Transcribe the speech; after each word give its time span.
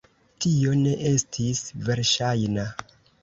Tio 0.45 0.71
ne 0.85 0.93
estis 1.09 1.61
verŝajna. 1.89 2.65